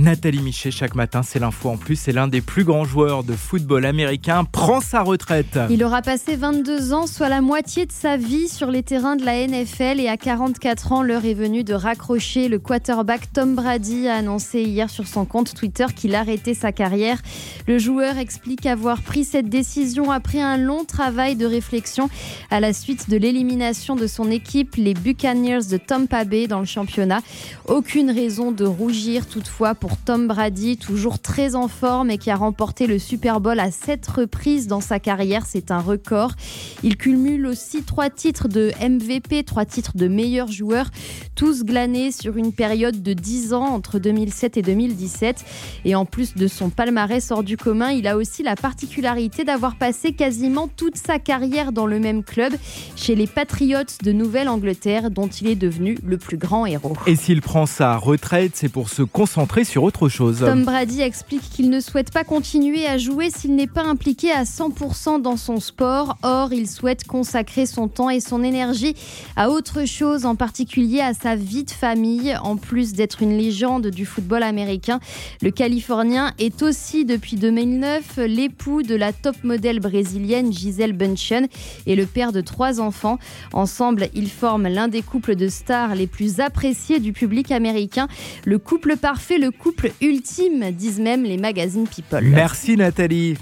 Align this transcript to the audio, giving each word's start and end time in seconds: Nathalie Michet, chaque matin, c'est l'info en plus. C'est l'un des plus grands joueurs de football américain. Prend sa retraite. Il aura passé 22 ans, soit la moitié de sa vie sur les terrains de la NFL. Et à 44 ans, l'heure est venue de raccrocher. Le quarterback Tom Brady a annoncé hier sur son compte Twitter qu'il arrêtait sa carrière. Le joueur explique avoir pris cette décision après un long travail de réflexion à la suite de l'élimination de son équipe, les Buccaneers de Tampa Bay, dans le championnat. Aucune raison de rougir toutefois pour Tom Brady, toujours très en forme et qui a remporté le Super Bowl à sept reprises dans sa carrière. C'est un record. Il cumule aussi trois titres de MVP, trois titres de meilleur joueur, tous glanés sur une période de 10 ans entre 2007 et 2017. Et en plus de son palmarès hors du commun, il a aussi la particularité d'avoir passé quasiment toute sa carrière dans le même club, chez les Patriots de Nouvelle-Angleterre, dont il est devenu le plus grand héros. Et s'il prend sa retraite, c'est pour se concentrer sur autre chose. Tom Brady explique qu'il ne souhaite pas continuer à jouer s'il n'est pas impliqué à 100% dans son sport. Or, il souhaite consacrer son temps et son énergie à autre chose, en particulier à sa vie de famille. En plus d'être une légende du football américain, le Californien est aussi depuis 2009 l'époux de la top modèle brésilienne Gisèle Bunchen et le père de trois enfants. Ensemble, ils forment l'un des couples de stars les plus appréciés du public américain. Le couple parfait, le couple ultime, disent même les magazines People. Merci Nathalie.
Nathalie 0.00 0.40
Michet, 0.40 0.70
chaque 0.70 0.94
matin, 0.94 1.22
c'est 1.22 1.38
l'info 1.38 1.68
en 1.68 1.76
plus. 1.76 1.94
C'est 1.94 2.12
l'un 2.12 2.26
des 2.26 2.40
plus 2.40 2.64
grands 2.64 2.86
joueurs 2.86 3.22
de 3.22 3.34
football 3.34 3.84
américain. 3.84 4.44
Prend 4.44 4.80
sa 4.80 5.02
retraite. 5.02 5.58
Il 5.68 5.84
aura 5.84 6.00
passé 6.00 6.36
22 6.36 6.94
ans, 6.94 7.06
soit 7.06 7.28
la 7.28 7.42
moitié 7.42 7.84
de 7.84 7.92
sa 7.92 8.16
vie 8.16 8.48
sur 8.48 8.70
les 8.70 8.82
terrains 8.82 9.16
de 9.16 9.26
la 9.26 9.46
NFL. 9.46 10.00
Et 10.00 10.08
à 10.08 10.16
44 10.16 10.92
ans, 10.92 11.02
l'heure 11.02 11.26
est 11.26 11.34
venue 11.34 11.64
de 11.64 11.74
raccrocher. 11.74 12.48
Le 12.48 12.58
quarterback 12.58 13.30
Tom 13.34 13.54
Brady 13.54 14.08
a 14.08 14.14
annoncé 14.14 14.62
hier 14.62 14.88
sur 14.88 15.06
son 15.06 15.26
compte 15.26 15.52
Twitter 15.52 15.84
qu'il 15.94 16.14
arrêtait 16.14 16.54
sa 16.54 16.72
carrière. 16.72 17.18
Le 17.68 17.78
joueur 17.78 18.16
explique 18.16 18.64
avoir 18.64 19.02
pris 19.02 19.24
cette 19.24 19.50
décision 19.50 20.10
après 20.10 20.40
un 20.40 20.56
long 20.56 20.86
travail 20.86 21.36
de 21.36 21.44
réflexion 21.44 22.08
à 22.50 22.60
la 22.60 22.72
suite 22.72 23.10
de 23.10 23.18
l'élimination 23.18 23.96
de 23.96 24.06
son 24.06 24.30
équipe, 24.30 24.76
les 24.76 24.94
Buccaneers 24.94 25.66
de 25.70 25.76
Tampa 25.76 26.24
Bay, 26.24 26.46
dans 26.46 26.60
le 26.60 26.64
championnat. 26.64 27.20
Aucune 27.66 28.10
raison 28.10 28.50
de 28.50 28.64
rougir 28.64 29.26
toutefois 29.26 29.74
pour 29.74 29.89
Tom 30.04 30.28
Brady, 30.28 30.76
toujours 30.76 31.18
très 31.18 31.54
en 31.54 31.68
forme 31.68 32.10
et 32.10 32.18
qui 32.18 32.30
a 32.30 32.36
remporté 32.36 32.86
le 32.86 32.98
Super 32.98 33.40
Bowl 33.40 33.58
à 33.60 33.70
sept 33.70 34.06
reprises 34.06 34.66
dans 34.66 34.80
sa 34.80 34.98
carrière. 34.98 35.46
C'est 35.46 35.70
un 35.70 35.80
record. 35.80 36.32
Il 36.82 36.96
cumule 36.96 37.46
aussi 37.46 37.82
trois 37.82 38.10
titres 38.10 38.48
de 38.48 38.72
MVP, 38.80 39.44
trois 39.44 39.64
titres 39.64 39.92
de 39.96 40.08
meilleur 40.08 40.48
joueur, 40.48 40.90
tous 41.34 41.64
glanés 41.64 42.12
sur 42.12 42.36
une 42.36 42.52
période 42.52 43.02
de 43.02 43.12
10 43.12 43.54
ans 43.54 43.66
entre 43.66 43.98
2007 43.98 44.56
et 44.56 44.62
2017. 44.62 45.44
Et 45.84 45.94
en 45.94 46.04
plus 46.04 46.34
de 46.34 46.48
son 46.48 46.70
palmarès 46.70 47.30
hors 47.30 47.42
du 47.42 47.56
commun, 47.56 47.90
il 47.90 48.06
a 48.06 48.16
aussi 48.16 48.42
la 48.42 48.56
particularité 48.56 49.44
d'avoir 49.44 49.76
passé 49.76 50.12
quasiment 50.12 50.68
toute 50.68 50.96
sa 50.96 51.18
carrière 51.18 51.72
dans 51.72 51.86
le 51.86 51.98
même 51.98 52.22
club, 52.22 52.52
chez 52.96 53.14
les 53.14 53.26
Patriots 53.26 53.78
de 54.02 54.12
Nouvelle-Angleterre, 54.12 55.10
dont 55.10 55.28
il 55.28 55.48
est 55.48 55.56
devenu 55.56 55.98
le 56.04 56.18
plus 56.18 56.36
grand 56.36 56.66
héros. 56.66 56.94
Et 57.06 57.16
s'il 57.16 57.40
prend 57.40 57.66
sa 57.66 57.96
retraite, 57.96 58.52
c'est 58.54 58.68
pour 58.68 58.88
se 58.88 59.02
concentrer 59.02 59.64
sur 59.64 59.79
autre 59.82 60.08
chose. 60.08 60.40
Tom 60.40 60.64
Brady 60.64 61.00
explique 61.00 61.48
qu'il 61.50 61.70
ne 61.70 61.80
souhaite 61.80 62.12
pas 62.12 62.24
continuer 62.24 62.86
à 62.86 62.98
jouer 62.98 63.30
s'il 63.30 63.54
n'est 63.54 63.66
pas 63.66 63.82
impliqué 63.82 64.30
à 64.30 64.44
100% 64.44 65.20
dans 65.20 65.36
son 65.36 65.60
sport. 65.60 66.16
Or, 66.22 66.52
il 66.52 66.68
souhaite 66.68 67.04
consacrer 67.06 67.66
son 67.66 67.88
temps 67.88 68.10
et 68.10 68.20
son 68.20 68.42
énergie 68.42 68.94
à 69.36 69.50
autre 69.50 69.84
chose, 69.84 70.26
en 70.26 70.36
particulier 70.36 71.00
à 71.00 71.14
sa 71.14 71.36
vie 71.36 71.64
de 71.64 71.70
famille. 71.70 72.36
En 72.42 72.56
plus 72.56 72.92
d'être 72.92 73.22
une 73.22 73.36
légende 73.36 73.88
du 73.88 74.06
football 74.06 74.42
américain, 74.42 75.00
le 75.42 75.50
Californien 75.50 76.32
est 76.38 76.62
aussi 76.62 77.04
depuis 77.04 77.36
2009 77.36 78.18
l'époux 78.26 78.82
de 78.82 78.94
la 78.94 79.12
top 79.12 79.36
modèle 79.44 79.80
brésilienne 79.80 80.52
Gisèle 80.52 80.92
Bunchen 80.92 81.46
et 81.86 81.96
le 81.96 82.06
père 82.06 82.32
de 82.32 82.40
trois 82.40 82.80
enfants. 82.80 83.18
Ensemble, 83.52 84.08
ils 84.14 84.30
forment 84.30 84.68
l'un 84.68 84.88
des 84.88 85.02
couples 85.02 85.36
de 85.36 85.48
stars 85.48 85.94
les 85.94 86.06
plus 86.06 86.40
appréciés 86.40 87.00
du 87.00 87.12
public 87.12 87.50
américain. 87.50 88.08
Le 88.44 88.58
couple 88.58 88.96
parfait, 88.96 89.38
le 89.38 89.50
couple 89.62 89.92
ultime, 90.00 90.70
disent 90.72 91.00
même 91.00 91.24
les 91.24 91.36
magazines 91.36 91.86
People. 91.86 92.22
Merci 92.22 92.76
Nathalie. 92.76 93.36